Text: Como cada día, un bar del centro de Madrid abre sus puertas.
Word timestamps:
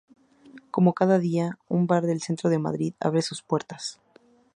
Como 0.73 0.95
cada 0.99 1.19
día, 1.27 1.59
un 1.69 1.85
bar 1.85 2.07
del 2.07 2.23
centro 2.23 2.49
de 2.49 2.57
Madrid 2.57 2.95
abre 2.99 3.21
sus 3.21 3.43
puertas. 3.43 3.99